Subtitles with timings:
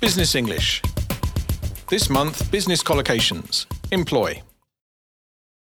[0.00, 0.80] Business English.
[1.88, 3.66] This month, business collocations.
[3.90, 4.42] Employ.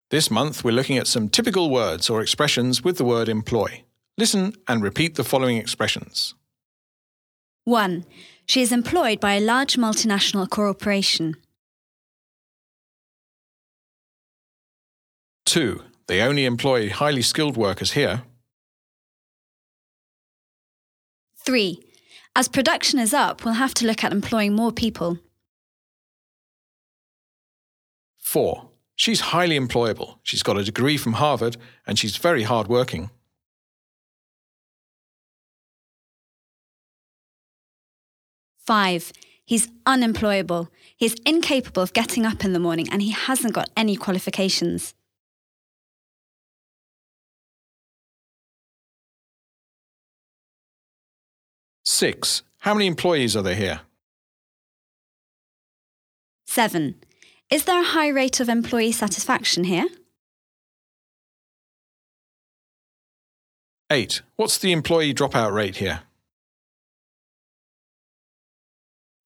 [0.09, 3.83] This month, we're looking at some typical words or expressions with the word employ.
[4.17, 6.33] Listen and repeat the following expressions.
[7.65, 8.05] 1.
[8.45, 11.35] She is employed by a large multinational corporation.
[15.45, 15.83] 2.
[16.07, 18.23] They only employ highly skilled workers here.
[21.45, 21.83] 3.
[22.33, 25.19] As production is up, we'll have to look at employing more people.
[28.17, 28.69] 4.
[28.95, 30.19] She's highly employable.
[30.23, 33.09] She's got a degree from Harvard and she's very hardworking.
[38.59, 39.11] 5.
[39.43, 40.69] He's unemployable.
[40.95, 44.93] He's incapable of getting up in the morning and he hasn't got any qualifications.
[52.01, 52.41] Six.
[52.61, 53.81] How many employees are there here?
[56.47, 56.95] 7.
[57.51, 59.85] Is there a high rate of employee satisfaction here?
[63.91, 64.23] Eight.
[64.35, 65.99] What's the employee dropout rate here?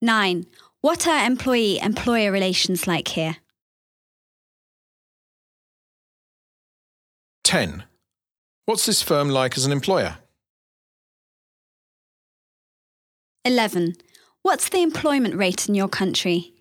[0.02, 0.46] 9.
[0.82, 3.38] What are employee employer relations like here?
[7.46, 7.86] 10.
[8.66, 10.18] What's this firm like as an employer?
[13.46, 13.96] 11.
[14.42, 16.54] What's the employment rate in your country?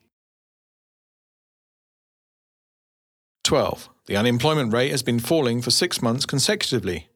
[3.44, 3.88] 12.
[4.06, 7.08] The unemployment rate has been falling for six months consecutively.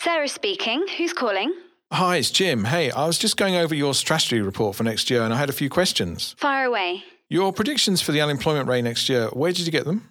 [0.00, 0.86] Sarah speaking.
[0.96, 1.52] Who's calling?
[1.92, 2.64] Hi, it's Jim.
[2.64, 5.48] Hey, I was just going over your strategy report for next year and I had
[5.48, 6.36] a few questions.
[6.38, 7.02] Fire away.
[7.28, 10.08] Your predictions for the unemployment rate next year, where did you get them?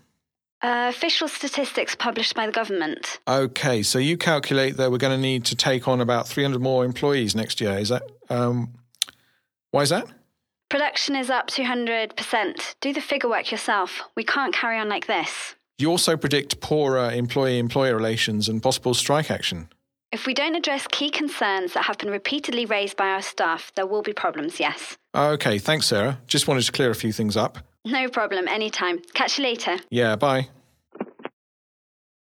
[0.61, 3.19] Uh, official statistics published by the government.
[3.27, 6.83] Okay, so you calculate that we're going to need to take on about 300 more
[6.83, 7.77] employees next year.
[7.77, 8.73] Is that um,
[9.71, 10.08] why is that?
[10.70, 12.75] Production is up 200%.
[12.81, 14.02] Do the figure work yourself.
[14.15, 15.55] We can't carry on like this.
[15.77, 19.70] You also predict poorer employee employer relations and possible strike action.
[20.11, 23.87] If we don't address key concerns that have been repeatedly raised by our staff, there
[23.87, 24.97] will be problems, yes.
[25.15, 26.20] Okay, thanks, Sarah.
[26.27, 27.59] Just wanted to clear a few things up.
[27.85, 28.99] No problem, anytime.
[29.13, 29.77] Catch you later.
[29.89, 30.49] Yeah, bye.